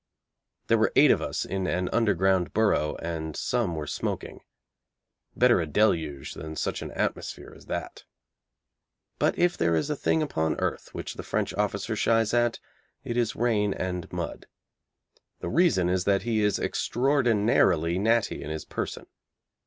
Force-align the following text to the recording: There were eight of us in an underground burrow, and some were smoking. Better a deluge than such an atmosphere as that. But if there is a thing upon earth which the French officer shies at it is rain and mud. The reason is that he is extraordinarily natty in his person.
There 0.65 0.79
were 0.79 0.91
eight 0.95 1.11
of 1.11 1.21
us 1.21 1.45
in 1.45 1.67
an 1.67 1.87
underground 1.93 2.53
burrow, 2.53 2.95
and 3.03 3.35
some 3.35 3.75
were 3.75 3.85
smoking. 3.85 4.41
Better 5.35 5.61
a 5.61 5.67
deluge 5.67 6.33
than 6.33 6.55
such 6.55 6.81
an 6.81 6.89
atmosphere 6.93 7.53
as 7.55 7.67
that. 7.67 8.03
But 9.19 9.37
if 9.37 9.55
there 9.55 9.75
is 9.75 9.91
a 9.91 9.95
thing 9.95 10.23
upon 10.23 10.59
earth 10.59 10.89
which 10.95 11.13
the 11.17 11.21
French 11.21 11.53
officer 11.53 11.95
shies 11.95 12.33
at 12.33 12.59
it 13.03 13.15
is 13.15 13.35
rain 13.35 13.75
and 13.75 14.11
mud. 14.11 14.47
The 15.39 15.49
reason 15.49 15.87
is 15.87 16.05
that 16.05 16.23
he 16.23 16.41
is 16.41 16.57
extraordinarily 16.57 17.99
natty 17.99 18.41
in 18.41 18.49
his 18.49 18.65
person. 18.65 19.05